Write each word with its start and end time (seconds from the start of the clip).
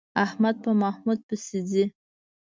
احمد 0.25 0.55
په 0.63 0.71
محمود 0.81 1.19
پسې 1.27 1.59
ځي. 1.69 1.85